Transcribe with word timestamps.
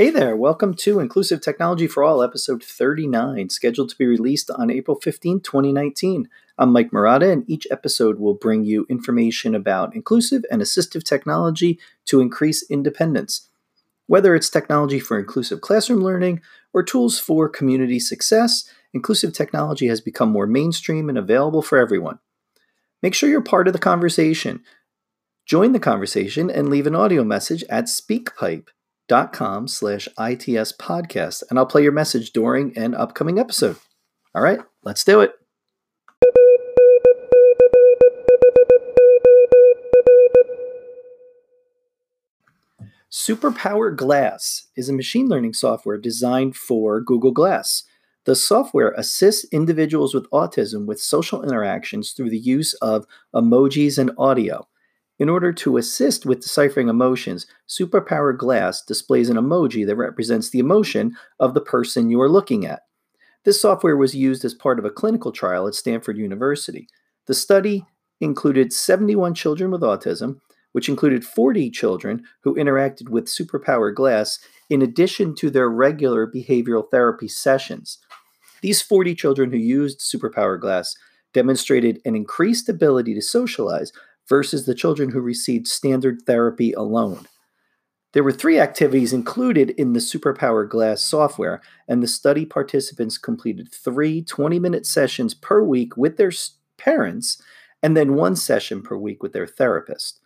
Hey 0.00 0.08
there, 0.08 0.34
welcome 0.34 0.72
to 0.76 0.98
Inclusive 0.98 1.42
Technology 1.42 1.86
for 1.86 2.02
All, 2.02 2.22
episode 2.22 2.64
39, 2.64 3.50
scheduled 3.50 3.90
to 3.90 3.98
be 3.98 4.06
released 4.06 4.50
on 4.50 4.70
April 4.70 4.98
15, 4.98 5.40
2019. 5.40 6.26
I'm 6.56 6.72
Mike 6.72 6.90
Marotta, 6.90 7.30
and 7.30 7.44
each 7.46 7.66
episode 7.70 8.18
will 8.18 8.32
bring 8.32 8.64
you 8.64 8.86
information 8.88 9.54
about 9.54 9.94
inclusive 9.94 10.42
and 10.50 10.62
assistive 10.62 11.04
technology 11.04 11.78
to 12.06 12.22
increase 12.22 12.62
independence. 12.70 13.50
Whether 14.06 14.34
it's 14.34 14.48
technology 14.48 15.00
for 15.00 15.18
inclusive 15.18 15.60
classroom 15.60 16.00
learning 16.00 16.40
or 16.72 16.82
tools 16.82 17.18
for 17.18 17.46
community 17.46 17.98
success, 17.98 18.64
inclusive 18.94 19.34
technology 19.34 19.88
has 19.88 20.00
become 20.00 20.30
more 20.30 20.46
mainstream 20.46 21.10
and 21.10 21.18
available 21.18 21.60
for 21.60 21.76
everyone. 21.76 22.20
Make 23.02 23.12
sure 23.12 23.28
you're 23.28 23.42
part 23.42 23.66
of 23.66 23.74
the 23.74 23.78
conversation. 23.78 24.62
Join 25.44 25.72
the 25.72 25.78
conversation 25.78 26.48
and 26.48 26.70
leave 26.70 26.86
an 26.86 26.94
audio 26.94 27.22
message 27.22 27.64
at 27.68 27.84
SpeakPipe 27.84 28.68
dot 29.10 29.32
com 29.32 29.66
slash 29.66 30.06
ITS 30.20 30.70
podcast, 30.78 31.42
and 31.50 31.58
I'll 31.58 31.66
play 31.66 31.82
your 31.82 31.90
message 31.90 32.30
during 32.30 32.78
an 32.78 32.94
upcoming 32.94 33.40
episode. 33.40 33.76
All 34.36 34.40
right, 34.40 34.60
let's 34.84 35.02
do 35.02 35.20
it. 35.20 35.32
Superpower 43.10 43.96
Glass 43.96 44.68
is 44.76 44.88
a 44.88 44.92
machine 44.92 45.28
learning 45.28 45.54
software 45.54 45.98
designed 45.98 46.54
for 46.54 47.00
Google 47.00 47.32
Glass. 47.32 47.82
The 48.26 48.36
software 48.36 48.92
assists 48.92 49.44
individuals 49.50 50.14
with 50.14 50.30
autism 50.30 50.86
with 50.86 51.00
social 51.00 51.42
interactions 51.42 52.12
through 52.12 52.30
the 52.30 52.38
use 52.38 52.74
of 52.74 53.06
emojis 53.34 53.98
and 53.98 54.12
audio. 54.16 54.68
In 55.20 55.28
order 55.28 55.52
to 55.52 55.76
assist 55.76 56.24
with 56.24 56.40
deciphering 56.40 56.88
emotions, 56.88 57.46
Superpower 57.68 58.34
Glass 58.36 58.82
displays 58.82 59.28
an 59.28 59.36
emoji 59.36 59.86
that 59.86 59.96
represents 59.96 60.48
the 60.48 60.60
emotion 60.60 61.14
of 61.38 61.52
the 61.52 61.60
person 61.60 62.08
you 62.08 62.22
are 62.22 62.28
looking 62.28 62.64
at. 62.64 62.84
This 63.44 63.60
software 63.60 63.98
was 63.98 64.14
used 64.14 64.46
as 64.46 64.54
part 64.54 64.78
of 64.78 64.86
a 64.86 64.90
clinical 64.90 65.30
trial 65.30 65.68
at 65.68 65.74
Stanford 65.74 66.16
University. 66.16 66.88
The 67.26 67.34
study 67.34 67.84
included 68.22 68.72
71 68.72 69.34
children 69.34 69.70
with 69.70 69.82
autism, 69.82 70.40
which 70.72 70.88
included 70.88 71.22
40 71.22 71.70
children 71.70 72.22
who 72.42 72.54
interacted 72.54 73.10
with 73.10 73.26
Superpower 73.26 73.94
Glass 73.94 74.38
in 74.70 74.80
addition 74.80 75.34
to 75.34 75.50
their 75.50 75.68
regular 75.68 76.26
behavioral 76.26 76.90
therapy 76.90 77.28
sessions. 77.28 77.98
These 78.62 78.80
40 78.80 79.14
children 79.16 79.50
who 79.50 79.58
used 79.58 80.00
Superpower 80.00 80.58
Glass 80.58 80.96
demonstrated 81.34 82.00
an 82.06 82.16
increased 82.16 82.70
ability 82.70 83.14
to 83.14 83.22
socialize 83.22 83.92
versus 84.30 84.64
the 84.64 84.74
children 84.74 85.10
who 85.10 85.20
received 85.20 85.66
standard 85.66 86.22
therapy 86.22 86.72
alone. 86.72 87.26
There 88.12 88.24
were 88.24 88.32
three 88.32 88.58
activities 88.58 89.12
included 89.12 89.70
in 89.70 89.92
the 89.92 90.00
Superpower 90.00 90.68
Glass 90.68 91.02
software, 91.02 91.60
and 91.86 92.02
the 92.02 92.08
study 92.08 92.46
participants 92.46 93.18
completed 93.18 93.72
three 93.72 94.22
20 94.22 94.58
minute 94.58 94.86
sessions 94.86 95.34
per 95.34 95.62
week 95.62 95.96
with 95.96 96.16
their 96.16 96.32
parents 96.78 97.42
and 97.82 97.96
then 97.96 98.14
one 98.14 98.36
session 98.36 98.82
per 98.82 98.96
week 98.96 99.22
with 99.22 99.32
their 99.32 99.46
therapist. 99.46 100.20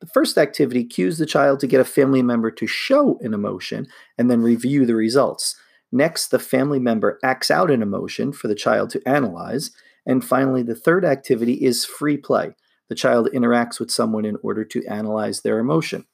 The 0.00 0.06
first 0.06 0.36
activity 0.36 0.84
cues 0.84 1.18
the 1.18 1.26
child 1.26 1.60
to 1.60 1.66
get 1.66 1.80
a 1.80 1.84
family 1.84 2.22
member 2.22 2.50
to 2.50 2.66
show 2.66 3.18
an 3.20 3.34
emotion 3.34 3.86
and 4.18 4.30
then 4.30 4.42
review 4.42 4.84
the 4.84 4.96
results. 4.96 5.54
Next, 5.92 6.28
the 6.28 6.38
family 6.38 6.80
member 6.80 7.20
acts 7.22 7.50
out 7.50 7.70
an 7.70 7.82
emotion 7.82 8.32
for 8.32 8.48
the 8.48 8.54
child 8.54 8.90
to 8.90 9.08
analyze. 9.08 9.70
And 10.04 10.24
finally, 10.24 10.62
the 10.62 10.74
third 10.74 11.04
activity 11.04 11.54
is 11.64 11.84
free 11.84 12.16
play. 12.16 12.54
The 12.92 12.96
child 12.96 13.30
interacts 13.32 13.80
with 13.80 13.90
someone 13.90 14.26
in 14.26 14.36
order 14.42 14.66
to 14.66 14.84
analyze 14.84 15.40
their 15.40 15.58
emotion. 15.58 16.04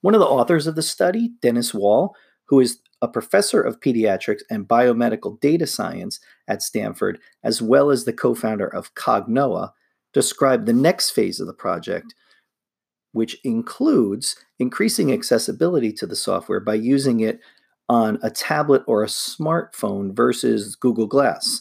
One 0.00 0.14
of 0.14 0.20
the 0.20 0.26
authors 0.26 0.66
of 0.66 0.74
the 0.74 0.80
study, 0.80 1.32
Dennis 1.42 1.74
Wall, 1.74 2.16
who 2.46 2.60
is 2.60 2.78
a 3.02 3.08
professor 3.08 3.60
of 3.60 3.78
pediatrics 3.80 4.40
and 4.48 4.66
biomedical 4.66 5.38
data 5.38 5.66
science 5.66 6.18
at 6.48 6.62
Stanford, 6.62 7.18
as 7.44 7.60
well 7.60 7.90
as 7.90 8.06
the 8.06 8.12
co 8.14 8.34
founder 8.34 8.68
of 8.68 8.94
Cognoa, 8.94 9.72
described 10.14 10.64
the 10.64 10.72
next 10.72 11.10
phase 11.10 11.40
of 11.40 11.46
the 11.46 11.52
project, 11.52 12.14
which 13.12 13.36
includes 13.44 14.36
increasing 14.58 15.12
accessibility 15.12 15.92
to 15.92 16.06
the 16.06 16.16
software 16.16 16.60
by 16.60 16.72
using 16.72 17.20
it 17.20 17.38
on 17.86 18.18
a 18.22 18.30
tablet 18.30 18.82
or 18.86 19.04
a 19.04 19.08
smartphone 19.08 20.16
versus 20.16 20.74
Google 20.74 21.06
Glass. 21.06 21.60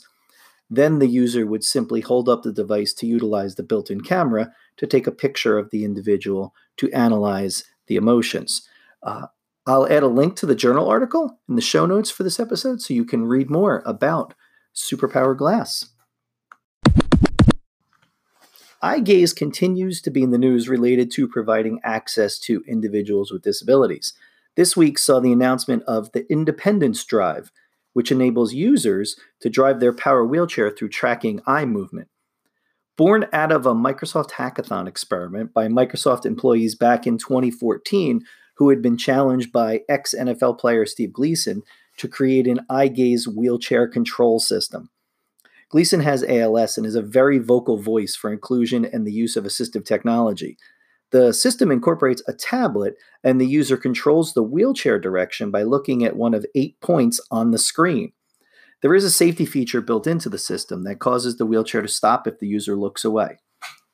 Then 0.69 0.99
the 0.99 1.07
user 1.07 1.45
would 1.45 1.63
simply 1.63 2.01
hold 2.01 2.29
up 2.29 2.43
the 2.43 2.53
device 2.53 2.93
to 2.95 3.07
utilize 3.07 3.55
the 3.55 3.63
built 3.63 3.89
in 3.89 4.01
camera 4.01 4.53
to 4.77 4.85
take 4.85 5.07
a 5.07 5.11
picture 5.11 5.57
of 5.57 5.71
the 5.71 5.83
individual 5.83 6.53
to 6.77 6.91
analyze 6.91 7.63
the 7.87 7.95
emotions. 7.95 8.67
Uh, 9.01 9.27
I'll 9.65 9.87
add 9.87 10.03
a 10.03 10.07
link 10.07 10.35
to 10.37 10.45
the 10.45 10.55
journal 10.55 10.87
article 10.87 11.39
in 11.47 11.55
the 11.55 11.61
show 11.61 11.85
notes 11.85 12.09
for 12.09 12.23
this 12.23 12.39
episode 12.39 12.81
so 12.81 12.93
you 12.93 13.05
can 13.05 13.25
read 13.25 13.49
more 13.49 13.83
about 13.85 14.33
Superpower 14.75 15.37
Glass. 15.37 15.89
Eye 18.81 19.01
gaze 19.01 19.33
continues 19.33 20.01
to 20.01 20.09
be 20.09 20.23
in 20.23 20.31
the 20.31 20.37
news 20.37 20.69
related 20.69 21.11
to 21.11 21.27
providing 21.27 21.81
access 21.83 22.39
to 22.39 22.63
individuals 22.65 23.29
with 23.29 23.41
disabilities. 23.41 24.13
This 24.55 24.77
week 24.77 24.97
saw 24.97 25.19
the 25.19 25.33
announcement 25.33 25.83
of 25.83 26.11
the 26.13 26.25
Independence 26.31 27.03
Drive, 27.03 27.51
which 27.93 28.11
enables 28.11 28.53
users 28.53 29.15
to 29.41 29.49
drive 29.49 29.79
their 29.79 29.93
power 29.93 30.25
wheelchair 30.25 30.69
through 30.69 30.89
tracking 30.89 31.41
eye 31.45 31.65
movement. 31.65 32.07
Born 32.97 33.27
out 33.31 33.51
of 33.51 33.65
a 33.65 33.73
Microsoft 33.73 34.31
hackathon 34.31 34.87
experiment 34.87 35.53
by 35.53 35.67
Microsoft 35.67 36.25
employees 36.25 36.75
back 36.75 37.07
in 37.07 37.17
2014, 37.17 38.21
who 38.57 38.69
had 38.69 38.81
been 38.81 38.97
challenged 38.97 39.51
by 39.51 39.81
ex 39.87 40.13
NFL 40.13 40.59
player 40.59 40.85
Steve 40.85 41.13
Gleason 41.13 41.61
to 41.97 42.07
create 42.07 42.47
an 42.47 42.59
eye 42.69 42.89
gaze 42.89 43.27
wheelchair 43.27 43.87
control 43.87 44.39
system. 44.39 44.89
Gleason 45.69 45.99
has 45.99 46.23
ALS 46.27 46.77
and 46.77 46.85
is 46.85 46.95
a 46.95 47.01
very 47.01 47.37
vocal 47.37 47.77
voice 47.77 48.15
for 48.15 48.33
inclusion 48.33 48.85
and 48.85 49.05
the 49.05 49.13
use 49.13 49.37
of 49.37 49.43
assistive 49.43 49.85
technology. 49.85 50.57
The 51.11 51.33
system 51.33 51.71
incorporates 51.71 52.21
a 52.27 52.33
tablet, 52.33 52.95
and 53.23 53.41
the 53.41 53.47
user 53.47 53.77
controls 53.77 54.33
the 54.33 54.43
wheelchair 54.43 54.99
direction 54.99 55.49
by 55.49 55.63
looking 55.63 56.03
at 56.03 56.15
one 56.15 56.33
of 56.33 56.45
eight 56.53 56.79
points 56.81 57.19
on 57.31 57.51
the 57.51 57.57
screen. 57.57 58.13
There 58.81 58.93
is 58.93 59.03
a 59.03 59.11
safety 59.11 59.45
feature 59.45 59.81
built 59.81 60.07
into 60.07 60.29
the 60.29 60.37
system 60.37 60.83
that 60.83 60.99
causes 60.99 61.37
the 61.37 61.45
wheelchair 61.45 61.81
to 61.81 61.87
stop 61.87 62.27
if 62.27 62.39
the 62.39 62.47
user 62.47 62.75
looks 62.75 63.03
away. 63.03 63.39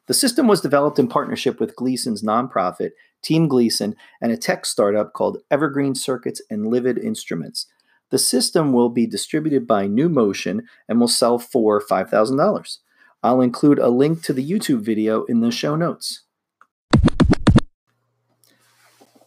The 0.08 0.14
system 0.14 0.48
was 0.48 0.62
developed 0.62 1.00
in 1.00 1.08
partnership 1.08 1.60
with 1.60 1.76
Gleason's 1.76 2.22
nonprofit, 2.22 2.92
Team 3.24 3.48
Gleason, 3.48 3.96
and 4.22 4.32
a 4.32 4.38
tech 4.38 4.66
startup 4.66 5.14
called 5.14 5.40
Evergreen 5.50 5.96
Circuits 5.96 6.42
and 6.52 6.68
Livid 6.68 7.00
Instruments. 7.00 7.66
The 8.12 8.20
system 8.20 8.72
will 8.72 8.90
be 8.90 9.08
distributed 9.08 9.66
by 9.66 9.88
Numotion 9.88 10.62
and 10.88 11.00
will 11.00 11.08
sell 11.08 11.40
for 11.40 11.82
$5,000. 11.82 12.78
I'll 13.24 13.42
include 13.42 13.80
a 13.80 13.90
link 13.90 14.22
to 14.24 14.34
the 14.34 14.48
YouTube 14.48 14.82
video 14.82 15.24
in 15.24 15.40
the 15.40 15.50
show 15.50 15.76
notes. 15.76 16.25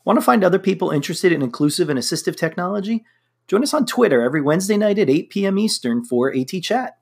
Want 0.09 0.17
to 0.17 0.25
find 0.25 0.43
other 0.43 0.59
people 0.59 0.91
interested 0.91 1.33
in 1.33 1.43
inclusive 1.43 1.91
and 1.91 1.99
assistive 1.99 2.35
technology? 2.35 3.05
Join 3.47 3.63
us 3.63 3.75
on 3.75 3.85
Twitter 3.85 4.23
every 4.23 4.41
Wednesday 4.41 4.79
night 4.79 4.99
at 4.99 5.11
8 5.11 5.29
p.m. 5.29 5.59
Eastern 5.59 6.03
for 6.03 6.35
AT 6.35 6.49
Chat. 6.63 6.97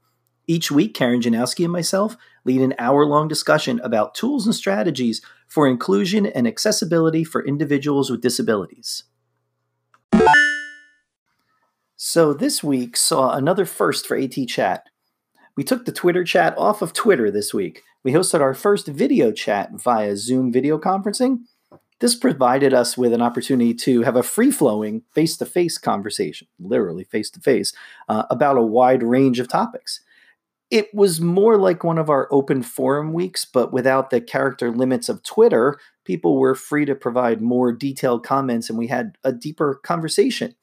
Each 0.49 0.73
week, 0.73 0.93
Karen 0.93 1.21
Janowski 1.21 1.63
and 1.63 1.73
myself 1.73 2.17
lead 2.45 2.61
an 2.63 2.75
hour 2.81 3.07
long 3.07 3.29
discussion 3.29 3.81
about 3.85 4.17
tools 4.17 4.45
and 4.45 4.53
strategies 4.53 5.23
for 5.47 5.69
inclusion 5.69 6.27
and 6.27 6.49
accessibility 6.49 7.23
for 7.23 7.47
individuals 7.47 8.11
with 8.11 8.23
disabilities. 8.23 9.05
So, 11.95 12.33
this 12.33 12.65
week 12.65 12.97
saw 12.97 13.37
another 13.37 13.67
first 13.67 14.05
for 14.05 14.17
AT 14.17 14.35
Chat. 14.49 14.89
We 15.57 15.63
took 15.63 15.85
the 15.85 15.93
Twitter 15.93 16.25
chat 16.25 16.59
off 16.59 16.83
of 16.83 16.93
Twitter 16.93 17.31
this 17.31 17.55
week. 17.55 17.85
We 18.03 18.11
hosted 18.11 18.41
our 18.41 18.53
first 18.53 18.89
video 18.89 19.31
chat 19.31 19.71
via 19.75 20.17
Zoom 20.17 20.53
video 20.53 20.77
conferencing 20.77 21.43
this 22.01 22.15
provided 22.15 22.75
us 22.75 22.99
with 22.99 23.13
an 23.13 23.23
opportunity 23.23 23.73
to 23.75 24.03
have 24.03 24.17
a 24.17 24.23
free 24.23 24.51
flowing, 24.51 25.03
face 25.13 25.37
to 25.39 25.47
face 25.47 25.79
conversation, 25.79 26.47
literally 26.59 27.05
face 27.05 27.31
to 27.31 27.41
face, 27.41 27.73
about 28.09 28.59
a 28.59 28.63
wide 28.63 29.03
range 29.03 29.41
of 29.41 29.49
topics. 29.49 30.01
It 30.71 30.93
was 30.93 31.21
more 31.21 31.57
like 31.57 31.85
one 31.85 31.99
of 31.99 32.11
our 32.11 32.29
open 32.33 32.63
forum 32.63 33.13
weeks, 33.13 33.45
but 33.45 33.73
without 33.73 34.11
the 34.11 34.21
character 34.21 34.71
limits 34.71 35.09
of 35.09 35.23
Twitter, 35.23 35.79
people 36.05 36.39
were 36.39 36.55
free 36.55 36.85
to 36.85 36.95
provide 36.95 37.41
more 37.41 37.73
detailed 37.73 38.25
comments 38.25 38.69
and 38.69 38.79
we 38.79 38.89
had 38.89 39.17
a 39.23 39.33
deeper 39.33 39.77
conversation. 39.77 40.55